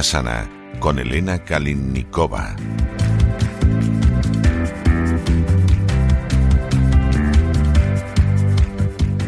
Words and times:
Vida 0.00 0.08
Sana 0.08 0.50
con 0.78 0.98
Elena 0.98 1.44
Kalinnikova. 1.44 2.56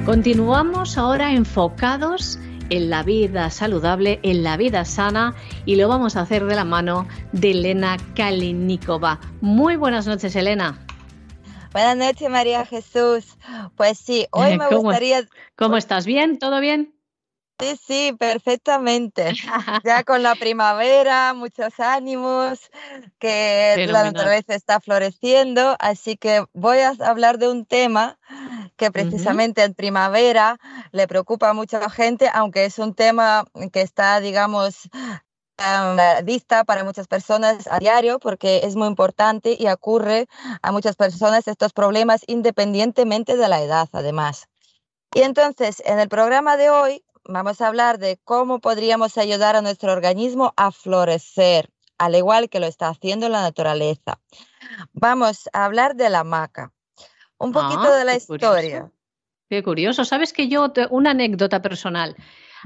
Continuamos 0.07 0.97
ahora 0.97 1.35
enfocados 1.35 2.39
en 2.71 2.89
la 2.89 3.03
vida 3.03 3.51
saludable, 3.51 4.19
en 4.23 4.43
la 4.43 4.57
vida 4.57 4.87
sana 4.87 5.35
y 5.67 5.77
lo 5.77 5.89
vamos 5.89 6.17
a 6.17 6.23
hacer 6.23 6.47
de 6.47 6.55
la 6.55 6.65
mano 6.65 7.07
de 7.33 7.51
Elena 7.51 7.99
Kalinnikova. 8.17 9.21
Muy 9.43 9.77
buenas 9.77 10.07
noches, 10.07 10.35
Elena. 10.37 10.87
Buenas 11.73 11.99
noches, 11.99 12.31
María 12.31 12.65
Jesús. 12.65 13.37
Pues 13.77 13.99
sí, 13.99 14.27
hoy 14.31 14.57
me 14.57 14.69
gustaría... 14.75 15.29
¿Cómo 15.55 15.77
estás? 15.77 16.07
¿Bien? 16.07 16.39
¿Todo 16.39 16.61
bien? 16.61 16.95
Sí, 17.59 17.77
sí, 17.77 18.17
perfectamente. 18.19 19.33
Ya 19.85 20.03
con 20.03 20.23
la 20.23 20.35
primavera, 20.35 21.33
muchos 21.35 21.79
ánimos, 21.79 22.71
que 23.19 23.87
la 23.89 24.05
naturaleza 24.05 24.55
está 24.55 24.81
floreciendo, 24.81 25.77
así 25.79 26.17
que 26.17 26.45
voy 26.53 26.79
a 26.79 26.95
hablar 27.01 27.39
de 27.39 27.49
un 27.49 27.65
tema 27.65 28.19
que 28.77 28.91
precisamente 28.91 29.63
en 29.63 29.75
primavera 29.75 30.59
le 30.91 31.07
preocupa 31.07 31.51
a 31.51 31.53
mucha 31.53 31.89
gente, 31.89 32.29
aunque 32.33 32.65
es 32.65 32.79
un 32.79 32.95
tema 32.95 33.45
que 33.73 33.83
está, 33.83 34.19
digamos, 34.21 34.89
vista 36.25 36.65
para 36.65 36.83
muchas 36.83 37.07
personas 37.07 37.69
a 37.71 37.79
diario 37.79 38.19
porque 38.19 38.63
es 38.65 38.75
muy 38.75 38.89
importante 38.89 39.57
y 39.57 39.69
ocurre 39.69 40.27
a 40.63 40.73
muchas 40.73 40.97
personas 40.97 41.47
estos 41.47 41.73
problemas 41.73 42.25
independientemente 42.27 43.37
de 43.37 43.49
la 43.49 43.63
edad, 43.63 43.89
además. 43.93 44.49
Y 45.15 45.21
entonces, 45.23 45.81
en 45.85 46.01
el 46.01 46.09
programa 46.09 46.57
de 46.57 46.71
hoy 46.71 47.05
vamos 47.25 47.61
a 47.61 47.69
hablar 47.69 47.99
de 47.99 48.19
cómo 48.25 48.61
podríamos 48.61 49.19
ayudar 49.19 49.57
a 49.57 49.63
nuestro 49.63 49.93
organismo 49.93 50.53
a 50.57 50.71
florecer, 50.73 51.71
al 51.99 52.15
igual 52.15 52.49
que 52.49 52.61
lo 52.61 52.67
está 52.67 52.89
haciendo 52.89 53.29
la 53.29 53.43
naturaleza. 53.43 54.21
Vamos 54.93 55.49
a 55.53 55.65
hablar 55.65 55.97
de 55.97 56.11
la 56.11 56.25
maca. 56.25 56.73
Un 57.39 57.53
poquito 57.53 57.85
ah, 57.85 57.97
de 57.97 58.05
la 58.05 58.15
historia. 58.15 58.91
Qué 59.49 59.63
curioso. 59.63 60.05
Sabes 60.05 60.33
que 60.33 60.49
yo, 60.49 60.73
una 60.91 61.11
anécdota 61.11 61.61
personal. 61.61 62.17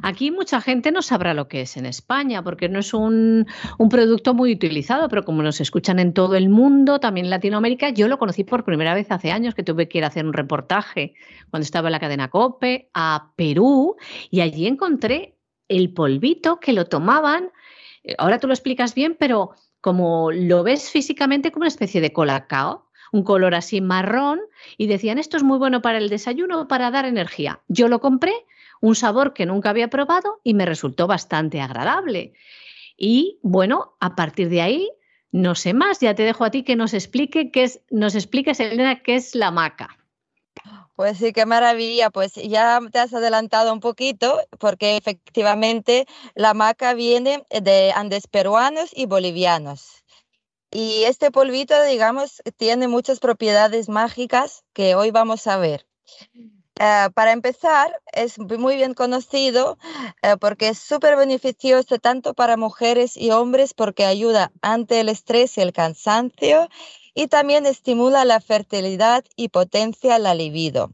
Aquí 0.03 0.31
mucha 0.31 0.61
gente 0.61 0.93
no 0.93 1.03
sabrá 1.03 1.35
lo 1.35 1.49
que 1.49 1.63
es 1.63 1.77
en 1.77 1.87
España 1.87 2.43
porque 2.43 2.69
no 2.69 2.81
es 2.81 2.93
un, 2.95 3.47
producto 3.91 4.35
muy 4.35 4.53
utilizado, 4.53 5.09
pero 5.09 5.25
como 5.25 5.43
nos 5.43 5.61
escuchan 5.61 5.99
en 5.99 6.13
todo 6.13 6.35
el 6.37 6.49
mundo, 6.49 7.01
también 7.01 7.27
en 7.27 7.31
Latinoamérica, 7.31 7.91
yo 7.91 8.09
lo 8.09 8.19
conocí 8.19 8.45
por 8.45 8.65
primera 8.65 8.95
vez 8.95 9.11
hace 9.11 9.33
años 9.33 9.55
que 9.55 9.63
tuve 9.63 9.89
que 9.89 9.99
ir 9.99 10.05
a 10.05 10.09
hacer 10.09 10.27
un 10.27 10.33
reportaje 10.33 11.15
cuando 11.51 11.65
estaba 11.65 11.89
en 11.89 11.93
la 11.93 12.01
cadena 12.01 12.29
COPE 12.29 12.91
a 12.95 13.33
Perú 13.37 13.97
y 14.31 14.41
allí 14.41 14.67
encontré 14.67 15.37
el 15.69 15.93
polvito 15.93 16.61
que 16.61 16.73
lo 16.73 16.87
tomaban. 16.87 17.51
Eh, 18.05 18.15
ahora 18.19 18.39
tú 18.39 18.47
lo 18.47 18.53
explicas 18.53 18.95
bien, 18.95 19.17
pero 19.19 19.53
como 19.81 20.33
lo 20.33 20.63
ves 20.63 20.91
físicamente 20.91 21.53
como 21.53 21.63
una 21.63 21.69
especie 21.69 22.01
de 22.01 22.13
colacao, 22.13 22.87
un 23.13 23.23
color 23.23 23.55
así 23.55 23.81
marrón, 23.81 24.41
y 24.77 24.89
decían, 24.89 25.19
esto 25.19 25.37
es 25.37 25.43
muy 25.43 25.59
bueno 25.59 25.81
para 25.81 25.99
el 25.99 26.09
desayuno, 26.09 26.69
para 26.69 26.91
dar 26.91 27.05
energía. 27.05 27.61
Yo 27.69 27.89
lo 27.89 28.01
compré 28.01 28.33
un 28.81 28.95
sabor 28.95 29.33
que 29.33 29.47
nunca 29.47 29.71
había 29.71 29.89
probado 29.89 30.41
y 30.43 30.55
me 30.55 30.67
resultó 30.67 31.07
bastante 31.07 31.61
agradable. 31.61 32.35
Y 32.97 33.39
bueno, 33.43 33.97
a 34.01 34.15
partir 34.17 34.49
de 34.49 34.63
ahí, 34.63 34.91
no 35.33 35.55
sé 35.55 35.75
más, 35.75 36.01
ya 36.01 36.15
te 36.15 36.23
dejo 36.23 36.45
a 36.45 36.51
ti 36.51 36.63
que 36.63 36.77
nos 36.77 36.95
explique 36.95 37.51
qué 37.51 37.65
es, 37.65 37.83
nos 37.91 38.15
expliques, 38.15 38.61
Elena, 38.61 39.03
qué 39.03 39.17
es 39.17 39.35
la 39.35 39.51
maca. 39.51 39.97
Pues 40.97 41.19
sí, 41.19 41.35
qué 41.35 41.45
maravilla. 41.45 42.09
Pues 42.09 42.35
ya 42.35 42.81
te 42.91 42.99
has 42.99 43.13
adelantado 43.13 43.73
un 43.73 43.81
poquito 43.81 44.41
porque 44.59 44.97
efectivamente 44.97 46.07
la 46.35 46.55
maca 46.55 46.95
viene 46.95 47.45
de 47.51 47.93
Andes 47.95 48.27
peruanos 48.27 48.91
y 48.95 49.05
bolivianos. 49.05 50.05
Y 50.71 51.05
este 51.05 51.31
polvito, 51.31 51.81
digamos, 51.85 52.43
tiene 52.57 52.89
muchas 52.89 53.21
propiedades 53.21 53.89
mágicas 53.89 54.65
que 54.73 54.95
hoy 54.95 55.11
vamos 55.11 55.47
a 55.47 55.59
ver. 55.59 55.87
Eh, 56.79 57.09
para 57.15 57.33
empezar, 57.33 58.03
es 58.13 58.39
muy 58.39 58.77
bien 58.77 58.93
conocido 58.93 59.79
eh, 60.21 60.37
porque 60.39 60.69
es 60.69 60.79
súper 60.79 61.17
beneficioso 61.17 61.99
tanto 61.99 62.35
para 62.35 62.59
mujeres 62.59 63.17
y 63.17 63.31
hombres 63.31 63.73
porque 63.73 64.05
ayuda 64.05 64.53
ante 64.61 65.01
el 65.01 65.09
estrés 65.09 65.57
y 65.57 65.63
el 65.63 65.73
cansancio 65.73 66.69
y 67.15 67.29
también 67.29 67.65
estimula 67.65 68.27
la 68.27 68.43
fertilidad 68.43 69.25
y 69.37 69.49
potencia 69.49 70.19
la 70.19 70.35
libido. 70.35 70.93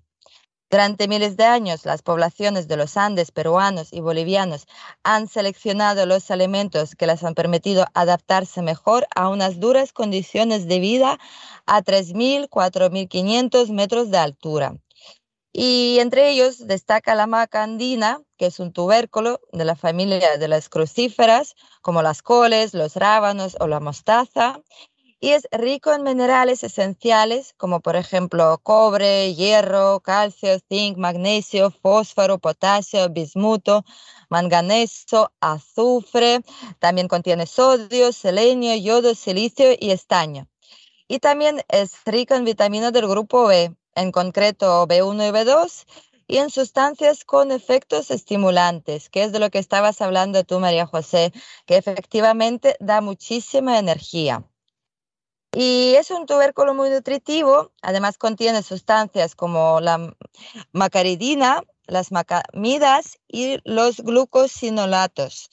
Durante 0.70 1.09
miles 1.09 1.37
de 1.37 1.44
años, 1.47 1.84
las 1.84 2.03
poblaciones 2.03 2.69
de 2.69 2.76
los 2.76 2.97
Andes 2.97 3.32
peruanos 3.32 3.93
y 3.93 4.00
bolivianos 4.00 4.69
han 5.03 5.26
seleccionado 5.26 6.06
los 6.06 6.31
alimentos 6.31 6.94
que 6.94 7.09
les 7.09 7.25
han 7.25 7.34
permitido 7.34 7.87
adaptarse 7.93 8.62
mejor 8.62 9.09
a 9.16 9.28
unas 9.28 9.59
duras 9.59 9.93
condiciones 9.93 10.69
de 10.69 10.78
vida 10.78 11.19
a 11.66 11.82
3.000, 11.82 12.49
4.500 12.49 13.70
metros 13.70 14.12
de 14.12 14.19
altura 14.19 14.76
y 15.53 15.99
entre 16.01 16.31
ellos 16.31 16.67
destaca 16.67 17.15
la 17.15 17.27
maca 17.27 17.63
andina, 17.63 18.21
que 18.39 18.47
es 18.47 18.59
un 18.59 18.73
tubérculo 18.73 19.41
de 19.53 19.65
la 19.65 19.77
familia 19.77 20.39
de 20.39 20.49
las 20.49 20.69
crucíferas, 20.69 21.55
como 21.83 22.03
las 22.03 22.23
coles, 22.23 22.73
los 22.73 22.97
rábanos 22.97 23.57
o 23.61 23.67
la 23.67 23.81
mostaza, 23.81 24.61
y 25.21 25.31
es 25.31 25.47
rico 25.53 25.93
en 25.93 26.03
minerales 26.03 26.65
esenciales, 26.65 27.55
como 27.57 27.81
por 27.81 27.95
ejemplo 27.95 28.59
cobre, 28.62 29.35
hierro, 29.35 30.01
calcio, 30.01 30.59
zinc, 30.69 30.97
magnesio, 30.97 31.71
fósforo, 31.71 32.39
potasio, 32.39 33.09
bismuto, 33.09 33.85
manganeso, 34.31 35.33
azufre, 35.41 36.41
también 36.81 37.07
contiene 37.07 37.47
sodio, 37.47 38.12
selenio, 38.12 38.75
yodo, 38.75 39.15
silicio 39.15 39.73
y 39.79 39.93
estaño. 39.93 40.49
Y 41.07 41.21
también 41.21 41.62
es 41.69 41.93
rico 42.05 42.35
en 42.35 42.45
vitaminas 42.45 42.93
del 42.93 43.07
grupo 43.07 43.47
B, 43.47 43.77
en 43.95 44.13
concreto 44.13 44.87
B1 44.87 45.29
y 45.29 45.31
B2, 45.31 45.85
y 46.27 46.39
en 46.39 46.51
sustancias 46.51 47.25
con 47.25 47.53
efectos 47.53 48.11
estimulantes, 48.11 49.11
que 49.11 49.25
es 49.25 49.33
de 49.33 49.39
lo 49.39 49.51
que 49.51 49.59
estabas 49.59 50.01
hablando 50.01 50.45
tú, 50.45 50.61
María 50.61 50.87
José, 50.87 51.33
que 51.67 51.77
efectivamente 51.77 52.77
da 52.81 53.01
muchísima 53.01 53.79
energía. 53.79 54.45
Y 55.55 55.95
es 55.97 56.11
un 56.11 56.25
tubérculo 56.25 56.73
muy 56.73 56.89
nutritivo, 56.89 57.73
además 57.83 58.17
contiene 58.17 58.63
sustancias 58.63 59.35
como 59.35 59.81
la 59.81 60.17
macaridina, 60.73 61.63
las 61.87 62.11
macamidas 62.11 63.19
y 63.29 63.59
los 63.65 64.00
glucosinolatos, 64.00 65.50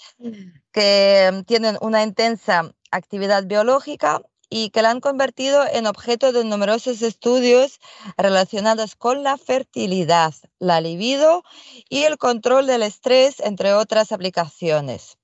que 0.71 1.43
tienen 1.45 1.77
una 1.81 2.03
intensa 2.03 2.73
actividad 2.91 3.43
biológica 3.45 4.21
y 4.49 4.71
que 4.71 4.81
la 4.81 4.89
han 4.89 4.99
convertido 4.99 5.63
en 5.71 5.85
objeto 5.85 6.31
de 6.31 6.43
numerosos 6.43 7.01
estudios 7.01 7.79
relacionados 8.17 8.95
con 8.95 9.23
la 9.23 9.37
fertilidad, 9.37 10.33
la 10.57 10.81
libido 10.81 11.43
y 11.87 12.03
el 12.03 12.17
control 12.17 12.65
del 12.67 12.83
estrés, 12.83 13.39
entre 13.39 13.73
otras 13.73 14.11
aplicaciones. 14.11 15.17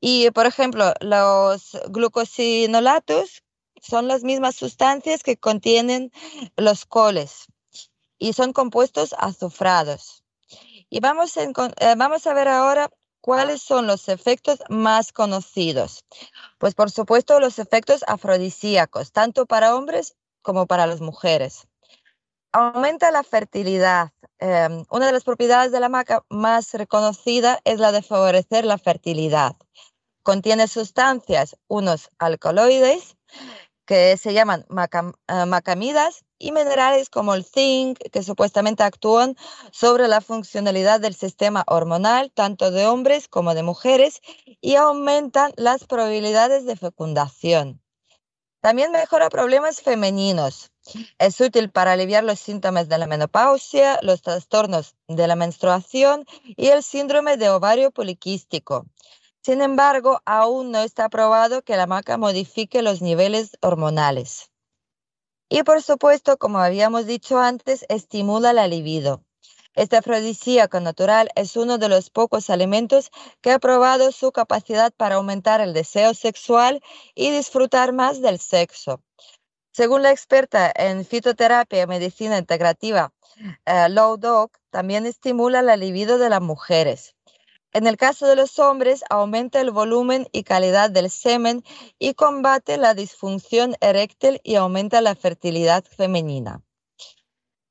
Y, 0.00 0.30
por 0.30 0.46
ejemplo, 0.46 0.92
los 1.00 1.78
glucosinolatos 1.88 3.42
son 3.80 4.08
las 4.08 4.22
mismas 4.22 4.56
sustancias 4.56 5.22
que 5.22 5.36
contienen 5.36 6.12
los 6.56 6.84
coles 6.86 7.46
y 8.18 8.32
son 8.32 8.52
compuestos 8.52 9.14
azufrados. 9.18 10.24
Y 10.88 11.00
vamos 11.00 11.36
eh, 11.36 11.48
vamos 11.96 12.26
a 12.26 12.34
ver 12.34 12.48
ahora 12.48 12.90
¿Cuáles 13.22 13.62
son 13.62 13.86
los 13.86 14.08
efectos 14.08 14.58
más 14.68 15.12
conocidos? 15.12 16.04
Pues 16.58 16.74
por 16.74 16.90
supuesto 16.90 17.38
los 17.38 17.60
efectos 17.60 18.04
afrodisíacos, 18.08 19.12
tanto 19.12 19.46
para 19.46 19.76
hombres 19.76 20.16
como 20.42 20.66
para 20.66 20.88
las 20.88 21.00
mujeres. 21.00 21.68
Aumenta 22.50 23.12
la 23.12 23.22
fertilidad. 23.22 24.10
Em, 24.40 24.84
una 24.90 25.06
de 25.06 25.12
las 25.12 25.22
propiedades 25.22 25.70
de 25.70 25.78
la 25.78 25.88
maca 25.88 26.24
más 26.30 26.74
reconocida 26.74 27.60
es 27.64 27.78
la 27.78 27.92
de 27.92 28.02
favorecer 28.02 28.64
la 28.64 28.76
fertilidad. 28.76 29.54
Contiene 30.24 30.66
sustancias, 30.66 31.56
unos 31.68 32.10
alcaloides, 32.18 33.16
que 33.86 34.16
se 34.16 34.34
llaman 34.34 34.66
eh, 34.68 35.46
macamidas, 35.46 36.24
y 36.42 36.50
minerales 36.50 37.08
como 37.08 37.34
el 37.34 37.44
zinc, 37.44 37.98
que 38.10 38.22
supuestamente 38.22 38.82
actúan 38.82 39.36
sobre 39.70 40.08
la 40.08 40.20
funcionalidad 40.20 41.00
del 41.00 41.14
sistema 41.14 41.64
hormonal, 41.68 42.32
tanto 42.34 42.70
de 42.72 42.86
hombres 42.86 43.28
como 43.28 43.54
de 43.54 43.62
mujeres, 43.62 44.20
y 44.60 44.74
aumentan 44.74 45.52
las 45.56 45.84
probabilidades 45.84 46.66
de 46.66 46.76
fecundación. 46.76 47.80
También 48.60 48.92
mejora 48.92 49.30
problemas 49.30 49.80
femeninos. 49.80 50.70
Es 51.18 51.40
útil 51.40 51.70
para 51.70 51.92
aliviar 51.92 52.22
los 52.22 52.38
síntomas 52.38 52.88
de 52.88 52.98
la 52.98 53.06
menopausia, 53.06 53.98
los 54.02 54.22
trastornos 54.22 54.94
de 55.08 55.26
la 55.26 55.36
menstruación 55.36 56.26
y 56.44 56.68
el 56.68 56.82
síndrome 56.82 57.36
de 57.36 57.50
ovario 57.50 57.90
poliquístico. 57.90 58.86
Sin 59.42 59.62
embargo, 59.62 60.20
aún 60.24 60.70
no 60.70 60.78
está 60.78 61.08
probado 61.08 61.62
que 61.62 61.76
la 61.76 61.88
maca 61.88 62.18
modifique 62.18 62.82
los 62.82 63.02
niveles 63.02 63.58
hormonales. 63.60 64.51
Y 65.48 65.62
por 65.64 65.82
supuesto, 65.82 66.36
como 66.38 66.58
habíamos 66.58 67.06
dicho 67.06 67.38
antes, 67.38 67.84
estimula 67.88 68.52
la 68.52 68.66
libido. 68.66 69.24
Este 69.74 69.96
afrodisíaco 69.96 70.80
natural 70.80 71.30
es 71.34 71.56
uno 71.56 71.78
de 71.78 71.88
los 71.88 72.10
pocos 72.10 72.50
alimentos 72.50 73.10
que 73.40 73.52
ha 73.52 73.58
probado 73.58 74.12
su 74.12 74.30
capacidad 74.30 74.92
para 74.92 75.14
aumentar 75.14 75.62
el 75.62 75.72
deseo 75.72 76.12
sexual 76.12 76.82
y 77.14 77.30
disfrutar 77.30 77.92
más 77.92 78.20
del 78.20 78.38
sexo. 78.38 79.02
Según 79.72 80.02
la 80.02 80.10
experta 80.10 80.70
en 80.74 81.06
fitoterapia 81.06 81.82
y 81.82 81.86
medicina 81.86 82.36
integrativa, 82.36 83.14
uh, 83.66 83.88
Low 83.88 84.18
Dog, 84.18 84.50
también 84.70 85.06
estimula 85.06 85.62
la 85.62 85.76
libido 85.76 86.18
de 86.18 86.28
las 86.28 86.42
mujeres. 86.42 87.16
En 87.72 87.86
el 87.86 87.96
caso 87.96 88.26
de 88.26 88.36
los 88.36 88.58
hombres, 88.58 89.02
aumenta 89.08 89.60
el 89.60 89.70
volumen 89.70 90.28
y 90.30 90.44
calidad 90.44 90.90
del 90.90 91.10
semen 91.10 91.64
y 91.98 92.14
combate 92.14 92.76
la 92.76 92.94
disfunción 92.94 93.76
eréctil 93.80 94.40
y 94.44 94.56
aumenta 94.56 95.00
la 95.00 95.14
fertilidad 95.14 95.82
femenina. 95.84 96.62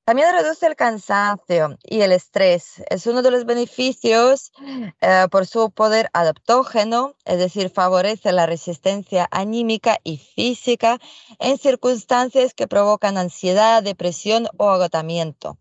También 0.03 0.33
reduce 0.33 0.65
el 0.65 0.75
cansancio 0.75 1.77
y 1.83 2.01
el 2.01 2.11
estrés. 2.11 2.83
Es 2.89 3.05
uno 3.05 3.21
de 3.21 3.29
los 3.29 3.45
beneficios 3.45 4.51
eh, 4.99 5.27
por 5.29 5.45
su 5.45 5.69
poder 5.69 6.09
adaptógeno, 6.13 7.15
es 7.23 7.37
decir, 7.37 7.69
favorece 7.69 8.31
la 8.31 8.47
resistencia 8.47 9.27
anímica 9.31 9.99
y 10.03 10.17
física 10.17 10.97
en 11.37 11.59
circunstancias 11.59 12.55
que 12.55 12.67
provocan 12.67 13.19
ansiedad, 13.19 13.83
depresión 13.83 14.47
o 14.57 14.69
agotamiento. 14.69 15.59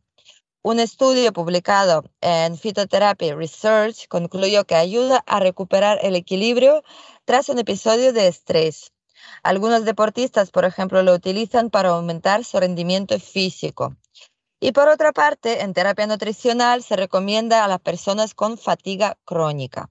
Un 0.63 0.79
estudio 0.79 1.33
publicado 1.33 2.05
en 2.21 2.59
Phytotherapy 2.59 3.33
Research 3.33 4.07
concluyó 4.09 4.67
que 4.67 4.75
ayuda 4.75 5.25
a 5.27 5.41
recuperar 5.41 5.99
el 6.03 6.17
equilibrio 6.17 6.83
tras 7.25 7.49
un 7.49 7.59
episodio 7.59 8.13
de 8.13 8.29
estrés. 8.29 8.93
Algunos 9.43 9.87
deportistas, 9.87 10.51
por 10.51 10.67
ejemplo, 10.67 11.03
lo 11.03 11.15
utilizan 11.15 11.71
para 11.71 11.91
aumentar 11.91 12.45
su 12.45 12.61
rendimiento 12.61 13.19
físico. 13.19 13.97
Y 14.61 14.73
por 14.73 14.89
otra 14.89 15.13
parte, 15.13 15.63
en 15.63 15.73
terapia 15.73 16.07
nutricional 16.07 16.83
se 16.83 16.97
recomienda 16.97 17.65
a 17.65 17.69
las 17.69 17.81
personas 17.81 18.35
con 18.35 18.59
fatiga 18.59 19.17
crónica. 19.25 19.89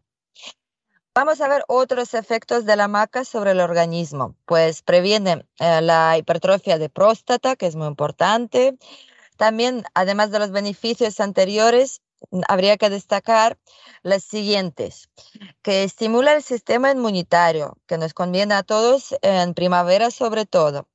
Vamos 1.16 1.42
a 1.42 1.48
ver 1.48 1.64
otros 1.68 2.14
efectos 2.14 2.66
de 2.66 2.76
la 2.76 2.88
maca 2.88 3.26
sobre 3.26 3.52
el 3.52 3.60
organismo. 3.60 4.36
Pues 4.46 4.84
previene 4.84 5.48
eh, 5.58 5.82
la 5.82 6.16
hipertrofia 6.20 6.78
de 6.78 6.90
próstata, 6.90 7.56
que 7.56 7.66
es 7.66 7.76
muy 7.76 7.88
importante, 7.88 8.78
también, 9.40 9.86
además 9.94 10.32
de 10.32 10.40
los 10.40 10.52
beneficios 10.52 11.22
anteriores, 11.22 12.02
habría 12.50 12.76
que 12.76 12.90
destacar 12.90 13.58
las 14.04 14.22
siguientes, 14.22 15.10
que 15.62 15.86
estimula 15.86 16.34
el 16.34 16.44
sistema 16.44 16.92
inmunitario, 16.92 17.78
que 17.88 17.98
nos 17.98 18.14
conviene 18.14 18.54
a 18.56 18.64
todos 18.64 19.16
en 19.22 19.54
primavera 19.54 20.12
sobre 20.12 20.46
todo. 20.46 20.90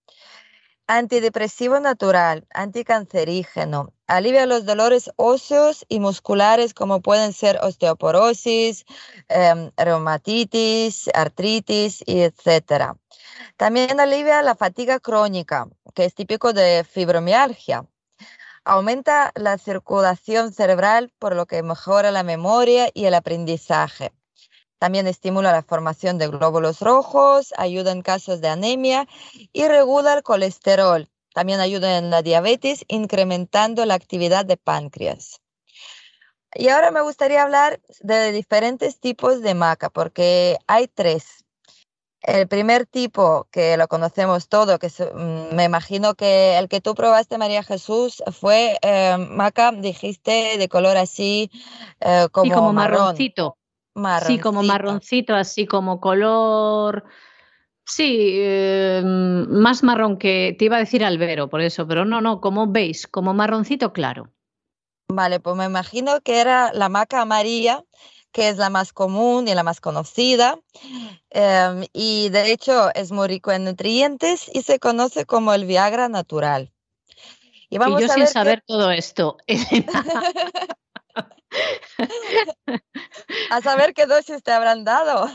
Antidepresivo 0.86 1.80
natural, 1.80 2.46
anticancerígeno, 2.52 3.94
alivia 4.06 4.44
los 4.44 4.66
dolores 4.66 5.10
óseos 5.16 5.86
y 5.88 5.98
musculares 5.98 6.74
como 6.74 7.00
pueden 7.00 7.32
ser 7.32 7.58
osteoporosis, 7.62 8.84
em, 9.28 9.70
reumatitis, 9.78 11.08
artritis, 11.14 12.04
etc. 12.06 12.94
También 13.56 13.98
alivia 14.00 14.42
la 14.42 14.54
fatiga 14.54 15.00
crónica, 15.00 15.66
que 15.94 16.04
es 16.04 16.14
típico 16.14 16.52
de 16.52 16.84
fibromialgia. 16.84 17.86
Aumenta 18.64 19.30
la 19.34 19.58
circulación 19.58 20.52
cerebral, 20.52 21.12
por 21.18 21.36
lo 21.36 21.46
que 21.46 21.62
mejora 21.62 22.10
la 22.10 22.22
memoria 22.22 22.90
y 22.94 23.04
el 23.04 23.14
aprendizaje. 23.14 24.12
También 24.78 25.06
estimula 25.06 25.52
la 25.52 25.62
formación 25.62 26.18
de 26.18 26.28
glóbulos 26.28 26.80
rojos, 26.80 27.52
ayuda 27.56 27.92
en 27.92 28.02
casos 28.02 28.40
de 28.40 28.48
anemia 28.48 29.06
y 29.52 29.68
regula 29.68 30.14
el 30.14 30.22
colesterol. 30.22 31.08
También 31.34 31.60
ayuda 31.60 31.98
en 31.98 32.10
la 32.10 32.22
diabetes, 32.22 32.84
incrementando 32.88 33.84
la 33.86 33.94
actividad 33.94 34.46
de 34.46 34.56
páncreas. 34.56 35.40
Y 36.54 36.68
ahora 36.68 36.90
me 36.90 37.02
gustaría 37.02 37.42
hablar 37.42 37.80
de 38.00 38.30
diferentes 38.30 39.00
tipos 39.00 39.42
de 39.42 39.54
maca, 39.54 39.90
porque 39.90 40.58
hay 40.66 40.86
tres. 40.86 41.43
El 42.26 42.48
primer 42.48 42.86
tipo 42.86 43.48
que 43.50 43.76
lo 43.76 43.86
conocemos 43.86 44.48
todo, 44.48 44.78
que 44.78 44.88
mm, 44.88 45.54
me 45.54 45.64
imagino 45.64 46.14
que 46.14 46.56
el 46.56 46.68
que 46.68 46.80
tú 46.80 46.94
probaste, 46.94 47.36
María 47.36 47.62
Jesús, 47.62 48.22
fue 48.32 48.78
eh, 48.80 49.18
maca, 49.18 49.72
dijiste, 49.72 50.56
de 50.56 50.68
color 50.70 50.96
así 50.96 51.50
eh, 52.00 52.28
como, 52.32 52.54
como 52.54 52.72
marroncito. 52.72 53.58
Sí, 54.26 54.38
como 54.38 54.62
marroncito, 54.62 55.34
así 55.34 55.66
como 55.66 56.00
color... 56.00 57.04
Sí, 57.86 58.30
eh, 58.32 59.02
más 59.04 59.82
marrón 59.82 60.16
que 60.16 60.56
te 60.58 60.64
iba 60.64 60.76
a 60.76 60.80
decir 60.80 61.04
albero, 61.04 61.50
por 61.50 61.60
eso, 61.60 61.86
pero 61.86 62.06
no, 62.06 62.22
no, 62.22 62.40
como 62.40 62.66
veis, 62.66 63.06
como 63.06 63.34
marroncito 63.34 63.92
claro. 63.92 64.30
Vale, 65.08 65.38
pues 65.38 65.54
me 65.56 65.66
imagino 65.66 66.22
que 66.22 66.40
era 66.40 66.72
la 66.72 66.88
maca 66.88 67.20
amarilla 67.20 67.84
que 68.34 68.48
es 68.48 68.56
la 68.56 68.68
más 68.68 68.92
común 68.92 69.46
y 69.46 69.54
la 69.54 69.62
más 69.62 69.80
conocida. 69.80 70.58
Em, 71.30 71.86
y 71.92 72.30
de 72.30 72.50
hecho 72.50 72.92
es 72.92 73.12
muy 73.12 73.28
rico 73.28 73.52
en 73.52 73.62
nutrientes 73.64 74.50
y 74.52 74.62
se 74.62 74.80
conoce 74.80 75.24
como 75.24 75.54
el 75.54 75.66
Viagra 75.66 76.08
natural. 76.08 76.72
Y, 77.70 77.78
vamos 77.78 78.02
yo 78.02 78.08
sin 78.08 78.26
saber 78.26 78.64
todo 78.66 78.90
esto. 78.90 79.36
a 83.50 83.60
saber 83.60 83.94
qué 83.94 84.06
dosis 84.06 84.42
te 84.42 84.50
habrán 84.50 84.82
dado. 84.82 85.30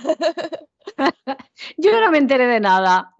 yo 1.77 2.01
no 2.01 2.11
me 2.11 2.17
enteré 2.17 2.47
de 2.47 2.59
nada. 2.59 3.15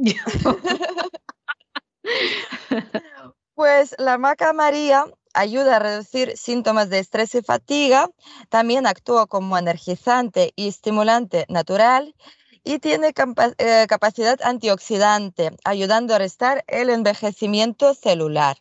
pues 3.55 3.95
la 3.97 4.17
maca 4.17 4.51
María 4.51 5.05
ayuda 5.33 5.75
a 5.75 5.79
reducir 5.79 6.37
síntomas 6.37 6.89
de 6.89 6.99
estrés 6.99 7.35
y 7.35 7.41
fatiga, 7.41 8.09
también 8.49 8.87
actúa 8.87 9.27
como 9.27 9.57
energizante 9.57 10.53
y 10.55 10.67
estimulante 10.67 11.45
natural 11.49 12.15
y 12.63 12.79
tiene 12.79 13.13
eh, 13.57 13.85
capacidad 13.87 14.39
antioxidante, 14.43 15.51
ayudando 15.63 16.13
a 16.13 16.19
restar 16.19 16.63
el 16.67 16.89
envejecimiento 16.89 17.93
celular. 17.93 18.57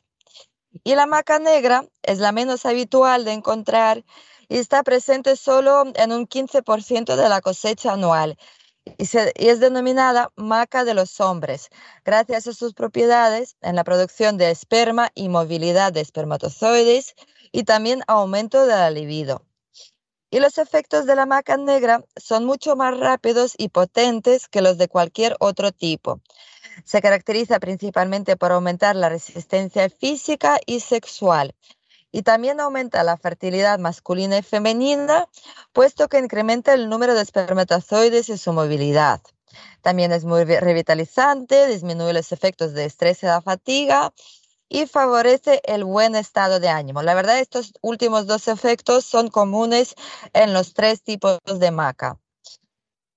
Y 0.84 0.94
la 0.94 1.06
maca 1.06 1.38
negra 1.38 1.84
es 2.02 2.18
la 2.18 2.32
menos 2.32 2.64
habitual 2.66 3.24
de 3.24 3.32
encontrar 3.32 4.04
y 4.48 4.58
está 4.58 4.82
presente 4.82 5.36
solo 5.36 5.84
en 5.94 6.12
un 6.12 6.26
15% 6.26 7.16
de 7.16 7.28
la 7.28 7.40
cosecha 7.40 7.92
anual, 7.92 8.38
y, 8.96 9.08
es 9.34 9.60
denominada 9.60 10.32
maca 10.36 10.84
de 10.84 10.94
los 10.94 11.20
hombres, 11.20 11.68
gracias 12.04 12.46
a 12.46 12.54
sus 12.54 12.74
propiedades 12.74 13.56
en 13.60 13.76
la 13.76 13.84
producción 13.84 14.38
de 14.38 14.50
esperma 14.50 15.10
y 15.14 15.28
movilidad 15.28 15.92
de 15.92 16.00
espermatozoides 16.00 17.14
y 17.52 17.64
también 17.64 18.02
aumento 18.06 18.66
de 18.66 18.74
la 18.74 18.90
libido. 18.90 19.44
Y 20.30 20.40
los 20.40 20.58
efectos 20.58 21.06
de 21.06 21.14
la 21.14 21.26
maca 21.26 21.56
negra 21.56 22.04
son 22.16 22.44
mucho 22.44 22.76
más 22.76 22.98
rápidos 22.98 23.54
y 23.56 23.70
potentes 23.70 24.46
que 24.48 24.60
los 24.60 24.76
de 24.76 24.88
cualquier 24.88 25.36
otro 25.40 25.72
tipo. 25.72 26.20
Se 26.84 27.00
caracteriza 27.00 27.58
principalmente 27.58 28.36
por 28.36 28.52
aumentar 28.52 28.94
la 28.94 29.08
resistencia 29.08 29.88
física 29.88 30.58
y 30.66 30.80
sexual, 30.80 31.54
y 32.18 32.22
también 32.22 32.58
aumenta 32.58 33.04
la 33.04 33.16
fertilidad 33.16 33.78
masculina 33.78 34.38
y 34.38 34.42
femenina, 34.42 35.28
puesto 35.72 36.08
que 36.08 36.18
incrementa 36.18 36.74
el 36.74 36.88
número 36.88 37.14
de 37.14 37.22
espermatozoides 37.22 38.28
y 38.28 38.36
su 38.36 38.52
movilidad. 38.52 39.20
También 39.82 40.10
es 40.10 40.24
muy 40.24 40.42
revitalizante, 40.42 41.68
disminuye 41.68 42.12
los 42.12 42.32
efectos 42.32 42.72
de 42.72 42.86
estrés 42.86 43.22
y 43.22 43.26
la 43.26 43.40
fatiga 43.40 44.12
y 44.68 44.86
favorece 44.86 45.60
el 45.64 45.84
buen 45.84 46.16
estado 46.16 46.58
de 46.58 46.68
ánimo. 46.68 47.02
La 47.02 47.14
verdad, 47.14 47.38
estos 47.38 47.72
últimos 47.82 48.26
dos 48.26 48.48
efectos 48.48 49.04
son 49.04 49.28
comunes 49.28 49.94
en 50.32 50.52
los 50.52 50.74
tres 50.74 51.04
tipos 51.04 51.38
de 51.44 51.70
maca. 51.70 52.18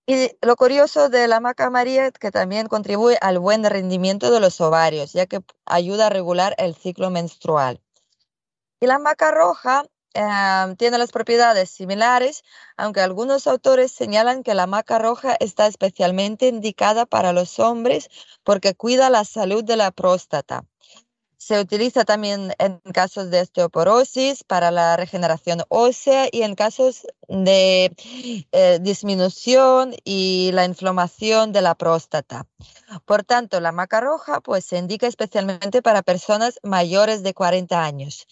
Y 0.05 0.29
lo 0.43 0.55
curioso 0.55 1.09
de 1.09 1.27
la 1.27 1.39
maca 1.39 1.71
María 1.71 2.05
es 2.05 2.13
que 2.13 2.29
también 2.29 2.67
contribuye 2.67 3.17
al 3.19 3.39
buen 3.39 3.63
rendimiento 3.63 4.29
de 4.29 4.39
los 4.39 4.61
ovarios, 4.61 5.13
ya 5.13 5.25
que 5.25 5.39
ayuda 5.65 6.05
a 6.05 6.09
regular 6.11 6.53
el 6.59 6.75
ciclo 6.75 7.09
menstrual. 7.09 7.81
Y 8.83 8.87
la 8.87 8.97
maca 8.97 9.29
roja 9.29 9.85
eh, 10.15 10.75
tiene 10.79 10.97
las 10.97 11.11
propiedades 11.11 11.69
similares, 11.69 12.43
aunque 12.77 13.01
algunos 13.01 13.45
autores 13.45 13.91
señalan 13.91 14.41
que 14.41 14.55
la 14.55 14.65
maca 14.65 14.97
roja 14.97 15.37
está 15.39 15.67
especialmente 15.67 16.47
indicada 16.47 17.05
para 17.05 17.31
los 17.31 17.59
hombres 17.59 18.09
porque 18.43 18.73
cuida 18.73 19.11
la 19.11 19.23
salud 19.23 19.63
de 19.63 19.77
la 19.77 19.91
próstata. 19.91 20.65
Se 21.37 21.59
utiliza 21.59 22.05
también 22.05 22.55
en 22.57 22.79
casos 22.91 23.29
de 23.29 23.41
osteoporosis 23.41 24.43
para 24.43 24.71
la 24.71 24.97
regeneración 24.97 25.63
ósea 25.69 26.27
y 26.31 26.41
en 26.41 26.55
casos 26.55 27.05
de 27.27 27.93
eh, 28.51 28.79
disminución 28.81 29.93
y 30.03 30.49
la 30.53 30.65
inflamación 30.65 31.51
de 31.51 31.61
la 31.61 31.75
próstata. 31.75 32.47
Por 33.05 33.23
tanto, 33.23 33.59
la 33.59 33.71
maca 33.71 34.01
roja 34.01 34.41
pues, 34.41 34.65
se 34.65 34.79
indica 34.79 35.05
especialmente 35.05 35.83
para 35.83 36.01
personas 36.01 36.59
mayores 36.63 37.21
de 37.21 37.35
40 37.35 37.83
años 37.83 38.25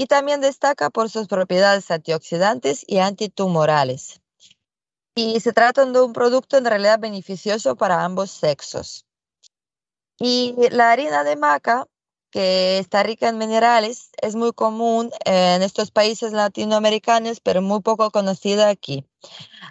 y 0.00 0.06
también 0.06 0.40
destaca 0.40 0.88
por 0.88 1.10
sus 1.10 1.28
propiedades 1.28 1.90
antioxidantes 1.90 2.86
y 2.86 3.00
antitumorales. 3.00 4.22
Y 5.14 5.40
se 5.40 5.52
trata 5.52 5.84
de 5.84 6.00
un 6.00 6.14
producto 6.14 6.56
en 6.56 6.64
realidad 6.64 6.98
beneficioso 6.98 7.76
para 7.76 8.02
ambos 8.02 8.30
sexos. 8.30 9.04
Y 10.18 10.54
la 10.70 10.90
harina 10.90 11.22
de 11.22 11.36
maca 11.36 11.86
que 12.30 12.78
está 12.78 13.02
rica 13.02 13.28
en 13.28 13.38
minerales, 13.38 14.10
es 14.22 14.36
muy 14.36 14.52
común 14.52 15.10
en 15.24 15.62
estos 15.62 15.90
países 15.90 16.32
latinoamericanos, 16.32 17.40
pero 17.40 17.60
muy 17.60 17.80
poco 17.80 18.10
conocida 18.10 18.68
aquí. 18.68 19.04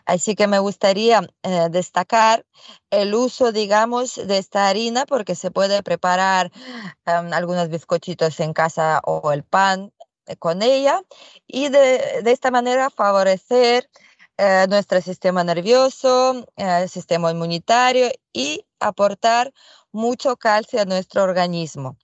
Así 0.05 0.36
que 0.36 0.48
me 0.48 0.59
gustaría 0.59 1.21
eh, 1.43 1.67
destacar 1.71 2.45
el 2.91 3.15
uso, 3.15 3.51
digamos, 3.51 4.15
de 4.15 4.38
esta 4.38 4.67
harina 4.67 5.05
porque 5.05 5.36
se 5.36 5.51
puede 5.51 5.81
preparar 5.83 6.51
em, 7.05 7.33
algunos 7.33 7.69
bizcochitos 7.69 8.39
en 8.41 8.53
casa 8.53 9.01
o 9.05 9.31
el 9.31 9.43
pan 9.43 9.91
con 10.38 10.62
ella 10.62 11.01
y 11.48 11.69
de, 11.69 12.21
esta 12.25 12.51
manera 12.51 12.89
favorecer 12.89 13.89
eh, 14.38 14.65
nuestro 14.69 15.01
sistema 15.01 15.43
nervioso, 15.43 16.45
el 16.55 16.89
sistema 16.89 17.31
inmunitario 17.31 18.12
y 18.31 18.65
aportar 18.79 19.53
mucho 19.91 20.38
calcio 20.38 20.81
a 20.81 20.86
nuestro 20.86 21.24
organismo 21.24 21.98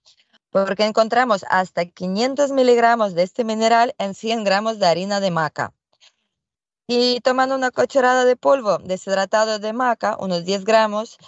porque 0.64 0.86
encontramos 0.86 1.44
hasta 1.50 1.84
500 1.84 2.50
miligramos 2.52 3.14
de 3.14 3.24
este 3.24 3.44
mineral 3.44 3.94
en 3.98 4.14
100 4.14 4.42
gramos 4.42 4.78
de 4.78 4.86
harina 4.86 5.20
de 5.20 5.30
maca. 5.30 5.74
Y 6.86 7.20
tomando 7.20 7.54
una 7.56 7.70
cucharada 7.70 8.24
de 8.24 8.36
polvo 8.36 8.78
deshidratado 8.78 9.58
de 9.58 9.72
maca, 9.74 10.16
unos 10.18 10.46
10 10.46 10.64
gramos, 10.64 11.18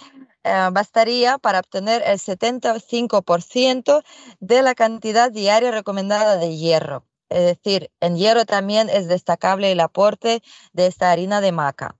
eh, 0.43 0.69
bastaría 0.71 1.37
para 1.37 1.59
obtener 1.59 2.01
el 2.05 2.19
75% 2.19 4.03
de 4.39 4.61
la 4.61 4.75
cantidad 4.75 5.31
diaria 5.31 5.71
recomendada 5.71 6.37
de 6.37 6.57
hierro. 6.57 7.05
Es 7.29 7.45
decir, 7.45 7.91
en 7.99 8.17
hierro 8.17 8.45
también 8.45 8.89
es 8.89 9.07
destacable 9.07 9.71
el 9.71 9.79
aporte 9.79 10.41
de 10.73 10.87
esta 10.87 11.11
harina 11.11 11.41
de 11.41 11.51
maca 11.51 11.95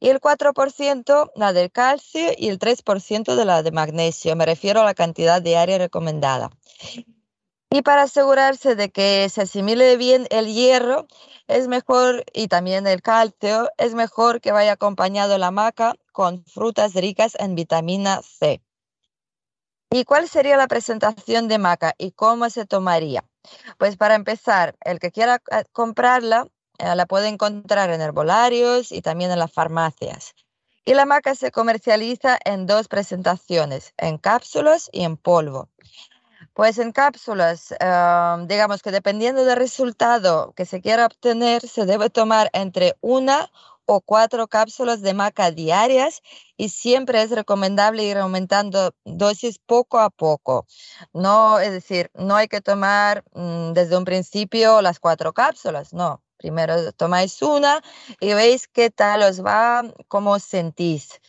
y 0.00 0.08
el 0.10 0.20
4% 0.20 1.32
la 1.34 1.52
del 1.52 1.70
calcio 1.72 2.30
y 2.36 2.48
el 2.48 2.58
3% 2.58 3.36
de 3.36 3.44
la 3.44 3.62
de 3.62 3.72
magnesio. 3.72 4.36
Me 4.36 4.46
refiero 4.46 4.80
a 4.80 4.84
la 4.84 4.94
cantidad 4.94 5.42
diaria 5.42 5.78
recomendada. 5.78 6.50
Y 7.70 7.82
para 7.82 8.02
asegurarse 8.02 8.74
de 8.76 8.90
que 8.90 9.28
se 9.28 9.42
asimile 9.42 9.96
bien 9.96 10.26
el 10.30 10.46
hierro, 10.46 11.06
es 11.48 11.68
mejor, 11.68 12.24
y 12.32 12.48
también 12.48 12.86
el 12.86 13.02
calcio, 13.02 13.68
es 13.76 13.94
mejor 13.94 14.40
que 14.40 14.52
vaya 14.52 14.72
acompañado 14.72 15.36
la 15.36 15.50
maca 15.50 15.94
con 16.12 16.44
frutas 16.46 16.94
ricas 16.94 17.36
en 17.38 17.54
vitamina 17.54 18.22
C. 18.22 18.62
¿Y 19.90 20.04
cuál 20.04 20.28
sería 20.28 20.56
la 20.56 20.66
presentación 20.66 21.48
de 21.48 21.58
maca 21.58 21.94
y 21.98 22.12
cómo 22.12 22.48
se 22.50 22.66
tomaría? 22.66 23.24
Pues 23.78 23.96
para 23.96 24.14
empezar, 24.14 24.76
el 24.84 24.98
que 24.98 25.10
quiera 25.10 25.42
eh, 25.50 25.64
comprarla 25.72 26.46
eh, 26.78 26.94
la 26.94 27.06
puede 27.06 27.28
encontrar 27.28 27.90
en 27.90 28.00
herbolarios 28.00 28.92
y 28.92 29.02
también 29.02 29.30
en 29.30 29.38
las 29.38 29.52
farmacias. 29.52 30.34
Y 30.84 30.94
la 30.94 31.06
maca 31.06 31.34
se 31.34 31.50
comercializa 31.50 32.38
en 32.44 32.66
dos 32.66 32.88
presentaciones, 32.88 33.92
en 33.98 34.16
cápsulas 34.16 34.88
y 34.92 35.04
en 35.04 35.16
polvo. 35.16 35.68
Pues 36.58 36.78
en 36.78 36.90
cápsulas, 36.90 37.72
em, 37.78 38.48
digamos 38.48 38.82
que 38.82 38.90
dependiendo 38.90 39.44
del 39.44 39.56
resultado 39.56 40.52
que 40.56 40.66
se 40.66 40.80
quiera 40.80 41.06
obtener, 41.06 41.62
se 41.62 41.86
debe 41.86 42.10
tomar 42.10 42.50
entre 42.52 42.96
una 43.00 43.48
o 43.86 44.00
cuatro 44.00 44.48
cápsulas 44.48 45.00
de 45.00 45.14
maca 45.14 45.52
diarias 45.52 46.20
y 46.56 46.70
siempre 46.70 47.22
es 47.22 47.30
recomendable 47.30 48.02
ir 48.02 48.18
aumentando 48.18 48.92
dosis 49.04 49.60
poco 49.60 50.00
a 50.00 50.10
poco. 50.10 50.66
No, 51.12 51.60
es 51.60 51.70
decir, 51.70 52.10
no 52.14 52.34
hay 52.34 52.48
que 52.48 52.60
tomar 52.60 53.22
mm, 53.34 53.72
desde 53.72 53.96
un 53.96 54.04
principio 54.04 54.82
las 54.82 54.98
cuatro 54.98 55.32
cápsulas, 55.32 55.92
no. 55.92 56.24
Primero 56.38 56.92
tomáis 56.92 57.40
una 57.40 57.82
y 58.20 58.32
veis 58.34 58.66
qué 58.66 58.90
tal 58.90 59.22
os 59.22 59.44
va, 59.44 59.84
cómo 60.08 60.32
os 60.32 60.42
sentís. 60.42 61.20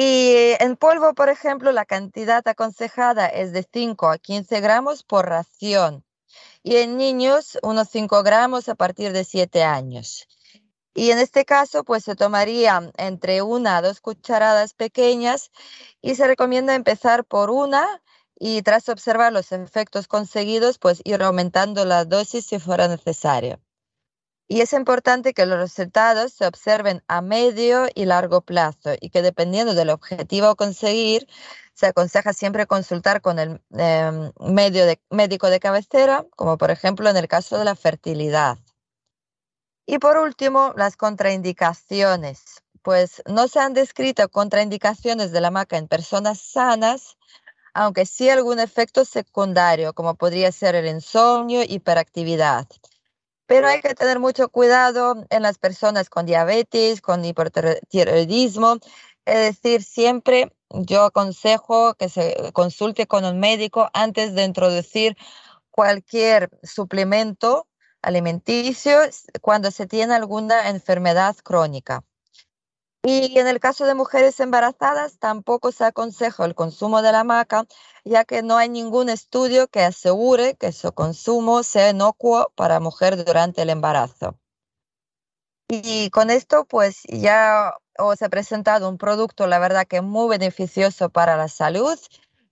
Y 0.00 0.54
en 0.60 0.76
polvo, 0.76 1.12
por 1.12 1.28
ejemplo, 1.28 1.72
la 1.72 1.84
cantidad 1.84 2.46
aconsejada 2.46 3.26
es 3.26 3.52
de 3.52 3.66
5 3.68 4.08
a 4.08 4.18
15 4.18 4.60
gramos 4.60 5.02
por 5.02 5.26
ración. 5.26 6.04
Y 6.62 6.76
en 6.76 6.96
niños, 6.96 7.58
unos 7.64 7.88
5 7.88 8.22
gramos 8.22 8.68
a 8.68 8.76
partir 8.76 9.12
de 9.12 9.24
7 9.24 9.64
años. 9.64 10.28
Y 10.94 11.10
en 11.10 11.18
este 11.18 11.44
caso, 11.44 11.82
pues 11.82 12.04
se 12.04 12.14
tomaría 12.14 12.92
entre 12.96 13.42
una 13.42 13.78
a 13.78 13.82
dos 13.82 14.00
cucharadas 14.00 14.72
pequeñas 14.72 15.50
y 16.00 16.14
se 16.14 16.28
recomienda 16.28 16.76
empezar 16.76 17.24
por 17.24 17.50
una 17.50 17.84
y 18.38 18.62
tras 18.62 18.88
observar 18.88 19.32
los 19.32 19.50
efectos 19.50 20.06
conseguidos, 20.06 20.78
pues 20.78 21.02
ir 21.02 21.24
aumentando 21.24 21.84
la 21.84 22.04
dosis 22.04 22.46
si 22.46 22.60
fuera 22.60 22.86
necesario. 22.86 23.58
Y 24.50 24.62
es 24.62 24.72
importante 24.72 25.34
que 25.34 25.44
los 25.44 25.58
resultados 25.58 26.32
se 26.32 26.46
observen 26.46 27.04
a 27.06 27.20
medio 27.20 27.86
y 27.94 28.06
largo 28.06 28.40
plazo 28.40 28.94
y 28.98 29.10
que 29.10 29.20
dependiendo 29.20 29.74
del 29.74 29.90
objetivo 29.90 30.46
a 30.46 30.54
conseguir, 30.54 31.28
se 31.74 31.86
aconseja 31.86 32.32
siempre 32.32 32.66
consultar 32.66 33.20
con 33.20 33.38
el 33.38 33.60
em, 33.72 34.32
médico 35.10 35.50
de 35.50 35.60
cabecera, 35.60 36.24
como 36.34 36.56
por 36.56 36.70
ejemplo 36.70 37.10
en 37.10 37.18
el 37.18 37.28
caso 37.28 37.58
de 37.58 37.66
la 37.66 37.76
fertilidad. 37.76 38.58
Y 39.86 39.98
por 39.98 40.16
último, 40.16 40.72
las 40.76 40.96
contraindicaciones. 40.96 42.62
Pues 42.82 43.22
no 43.26 43.48
se 43.48 43.60
han 43.60 43.74
descrito 43.74 44.28
contraindicaciones 44.30 45.30
de 45.30 45.42
la 45.42 45.50
maca 45.50 45.76
en 45.76 45.88
personas 45.88 46.40
sanas, 46.40 47.18
aunque 47.74 48.06
sí 48.06 48.30
algún 48.30 48.60
efecto 48.60 49.04
secundario, 49.04 49.92
como 49.92 50.14
podría 50.14 50.52
ser 50.52 50.74
el 50.74 50.86
insomnio, 50.86 51.62
hiperactividad. 51.62 52.66
Pero 53.48 53.66
hay 53.66 53.80
que 53.80 53.94
tener 53.94 54.18
mucho 54.20 54.50
cuidado 54.50 55.24
en 55.30 55.42
las 55.42 55.56
personas 55.56 56.10
con 56.10 56.26
diabetes, 56.26 57.00
con 57.00 57.24
hipertiroidismo. 57.24 58.76
Es 59.24 59.62
decir, 59.62 59.82
siempre 59.82 60.54
yo 60.68 61.04
aconsejo 61.04 61.94
que 61.94 62.10
se 62.10 62.52
consulte 62.52 63.06
con 63.06 63.24
un 63.24 63.40
médico 63.40 63.88
antes 63.94 64.34
de 64.34 64.44
introducir 64.44 65.16
cualquier 65.70 66.50
suplemento 66.62 67.66
alimenticio 68.02 68.98
cuando 69.40 69.70
se 69.70 69.86
tiene 69.86 70.14
alguna 70.14 70.68
enfermedad 70.68 71.34
crónica. 71.42 72.04
Y 73.10 73.38
en 73.38 73.48
el 73.48 73.58
caso 73.58 73.86
de 73.86 73.94
mujeres 73.94 74.38
embarazadas, 74.38 75.18
tampoco 75.18 75.72
se 75.72 75.82
aconseja 75.82 76.44
el 76.44 76.54
consumo 76.54 77.00
de 77.00 77.10
la 77.10 77.24
maca, 77.24 77.64
ya 78.04 78.26
que 78.26 78.42
no 78.42 78.58
hay 78.58 78.68
ningún 78.68 79.08
estudio 79.08 79.66
que 79.66 79.80
asegure 79.80 80.56
que 80.56 80.72
su 80.72 80.92
consumo 80.92 81.62
sea 81.62 81.88
inocuo 81.88 82.52
para 82.54 82.80
mujer 82.80 83.24
durante 83.24 83.62
el 83.62 83.70
embarazo. 83.70 84.38
Y 85.70 86.10
con 86.10 86.28
esto, 86.28 86.66
pues 86.66 87.04
ya 87.08 87.72
os 87.96 88.20
he 88.20 88.28
presentado 88.28 88.90
un 88.90 88.98
producto, 88.98 89.46
la 89.46 89.58
verdad 89.58 89.86
que 89.86 90.02
muy 90.02 90.28
beneficioso 90.28 91.08
para 91.08 91.38
la 91.38 91.48
salud 91.48 91.98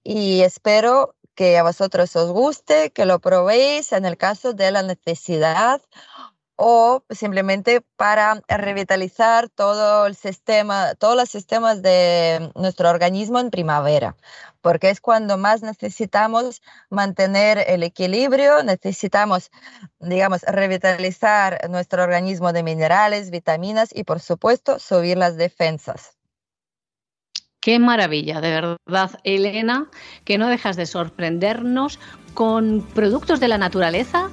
y 0.03 0.41
espero 0.41 1.15
que 1.35 1.59
a 1.59 1.65
vosotros 1.65 2.17
os 2.17 2.31
guste, 2.31 2.93
que 2.93 3.05
lo 3.05 3.21
probéis 3.21 3.93
en 3.93 4.07
el 4.07 4.17
caso 4.17 4.55
de 4.55 4.71
la 4.71 4.83
necesidad 4.83 5.83
o 6.57 7.05
simplemente 7.11 7.83
para 7.97 8.43
revitalizar 8.49 9.49
todo 9.51 10.07
el 10.07 10.17
sistema, 10.17 10.95
todos 10.95 11.15
los 11.15 11.29
sistemas 11.29 11.83
de 11.83 12.51
nuestro 12.55 12.89
organismo 12.89 13.39
en 13.39 13.51
primavera, 13.51 14.17
porque 14.63 14.89
es 14.89 15.01
cuando 15.01 15.37
más 15.37 15.63
necesitamos 15.63 16.63
mantener 16.89 17.63
el 17.69 17.83
equilibrio, 17.83 18.63
necesitamos, 18.63 19.51
digamos, 20.01 20.43
revitalizar 20.43 21.69
nuestro 21.71 22.03
organismo 22.03 22.53
de 22.55 22.63
minerales, 22.63 23.31
vitaminas 23.31 23.91
y, 23.95 24.05
por 24.05 24.21
supuesto, 24.21 24.79
subir 24.79 25.19
las 25.19 25.37
defensas. 25.37 26.17
Qué 27.61 27.79
maravilla, 27.79 28.41
de 28.41 28.51
verdad, 28.51 29.11
Elena, 29.25 29.91
que 30.25 30.39
no 30.39 30.49
dejas 30.49 30.77
de 30.77 30.87
sorprendernos 30.87 31.99
con 32.33 32.87
productos 32.95 33.41
de 33.41 33.49
la 33.49 33.59
naturaleza 33.59 34.31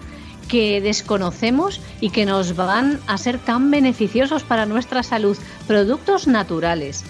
que 0.54 0.82
desconocemos 0.82 1.82
y 2.00 2.12
que 2.12 2.28
nos 2.28 2.56
van 2.56 3.00
a 3.08 3.18
ser 3.18 3.40
tan 3.40 3.72
beneficiosos 3.72 4.44
para 4.44 4.68
nuestra 4.68 5.02
salud, 5.02 5.36
productos 5.66 6.28
naturales. 6.28 7.04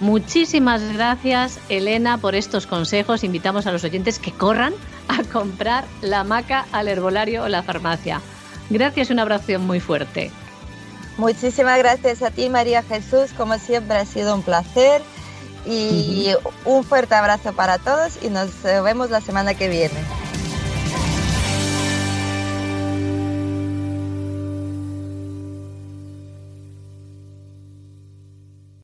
Muchísimas 0.00 0.82
gracias, 0.92 1.58
Elena, 1.70 2.18
por 2.18 2.34
estos 2.34 2.66
consejos. 2.66 3.24
Invitamos 3.24 3.66
a 3.66 3.72
los 3.72 3.82
oyentes 3.82 4.18
que 4.18 4.30
corran 4.30 4.74
a 5.08 5.22
comprar 5.22 5.86
la 6.02 6.22
maca 6.22 6.66
al 6.70 6.86
herbolario 6.86 7.44
o 7.44 7.48
la 7.48 7.62
farmacia. 7.62 8.20
Gracias 8.68 9.08
y 9.08 9.14
un 9.14 9.20
abrazo 9.20 9.58
muy 9.58 9.80
fuerte. 9.80 10.30
Muchísimas 11.16 11.78
gracias 11.78 12.20
a 12.20 12.30
ti, 12.30 12.50
María 12.50 12.82
Jesús. 12.82 13.30
Como 13.34 13.56
siempre, 13.56 13.96
ha 13.96 14.04
sido 14.04 14.34
un 14.34 14.42
placer. 14.42 15.00
Y 15.64 16.28
un 16.66 16.84
fuerte 16.84 17.14
abrazo 17.14 17.54
para 17.54 17.78
todos 17.78 18.18
y 18.22 18.28
nos 18.28 18.50
vemos 18.62 19.08
la 19.08 19.22
semana 19.22 19.54
que 19.54 19.70
viene. 19.70 20.21